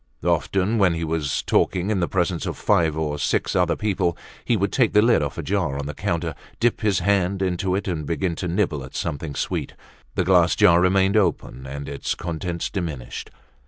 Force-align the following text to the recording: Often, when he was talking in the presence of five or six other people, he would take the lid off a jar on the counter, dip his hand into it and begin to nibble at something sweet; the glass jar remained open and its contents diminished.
Often, 0.25 0.79
when 0.79 0.95
he 0.95 1.03
was 1.03 1.43
talking 1.43 1.91
in 1.91 1.99
the 1.99 2.07
presence 2.07 2.47
of 2.47 2.57
five 2.57 2.97
or 2.97 3.19
six 3.19 3.55
other 3.55 3.75
people, 3.75 4.17
he 4.43 4.57
would 4.57 4.71
take 4.73 4.93
the 4.93 5.01
lid 5.03 5.21
off 5.21 5.37
a 5.37 5.43
jar 5.43 5.77
on 5.77 5.85
the 5.85 5.93
counter, 5.93 6.33
dip 6.59 6.81
his 6.81 7.01
hand 7.01 7.39
into 7.43 7.75
it 7.75 7.87
and 7.87 8.03
begin 8.07 8.33
to 8.37 8.47
nibble 8.47 8.83
at 8.83 8.95
something 8.95 9.35
sweet; 9.35 9.75
the 10.15 10.23
glass 10.23 10.55
jar 10.55 10.81
remained 10.81 11.17
open 11.17 11.67
and 11.67 11.87
its 11.87 12.15
contents 12.15 12.67
diminished. 12.71 13.29